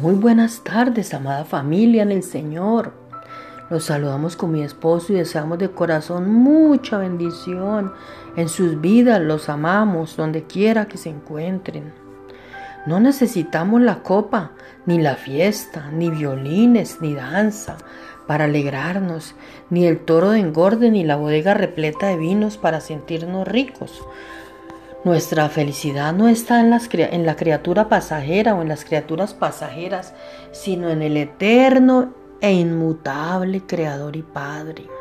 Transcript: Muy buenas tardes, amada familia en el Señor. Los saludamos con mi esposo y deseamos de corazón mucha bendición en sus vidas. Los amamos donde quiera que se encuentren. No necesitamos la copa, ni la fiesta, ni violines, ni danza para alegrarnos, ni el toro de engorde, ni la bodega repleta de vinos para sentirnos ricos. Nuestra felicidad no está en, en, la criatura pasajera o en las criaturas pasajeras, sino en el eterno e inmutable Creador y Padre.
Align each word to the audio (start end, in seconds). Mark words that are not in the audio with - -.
Muy 0.00 0.14
buenas 0.14 0.62
tardes, 0.62 1.12
amada 1.14 1.44
familia 1.44 2.02
en 2.02 2.12
el 2.12 2.22
Señor. 2.22 2.92
Los 3.70 3.84
saludamos 3.84 4.36
con 4.36 4.50
mi 4.50 4.62
esposo 4.62 5.12
y 5.12 5.16
deseamos 5.16 5.58
de 5.58 5.70
corazón 5.70 6.32
mucha 6.32 6.98
bendición 6.98 7.92
en 8.36 8.48
sus 8.48 8.80
vidas. 8.80 9.20
Los 9.20 9.48
amamos 9.48 10.16
donde 10.16 10.44
quiera 10.44 10.86
que 10.86 10.96
se 10.96 11.10
encuentren. 11.10 11.92
No 12.86 12.98
necesitamos 12.98 13.80
la 13.82 14.02
copa, 14.02 14.52
ni 14.86 14.98
la 14.98 15.16
fiesta, 15.16 15.90
ni 15.92 16.08
violines, 16.08 17.00
ni 17.00 17.14
danza 17.14 17.76
para 18.26 18.44
alegrarnos, 18.44 19.34
ni 19.70 19.86
el 19.86 19.98
toro 19.98 20.30
de 20.30 20.40
engorde, 20.40 20.90
ni 20.90 21.04
la 21.04 21.16
bodega 21.16 21.52
repleta 21.52 22.06
de 22.06 22.16
vinos 22.16 22.56
para 22.56 22.80
sentirnos 22.80 23.46
ricos. 23.46 24.02
Nuestra 25.02 25.48
felicidad 25.48 26.12
no 26.12 26.28
está 26.28 26.60
en, 26.60 26.72
en, 26.92 27.24
la 27.24 27.34
criatura 27.34 27.88
pasajera 27.88 28.54
o 28.54 28.60
en 28.60 28.68
las 28.68 28.84
criaturas 28.84 29.32
pasajeras, 29.32 30.12
sino 30.52 30.90
en 30.90 31.00
el 31.00 31.16
eterno 31.16 32.12
e 32.42 32.52
inmutable 32.52 33.62
Creador 33.66 34.16
y 34.16 34.22
Padre. 34.22 34.99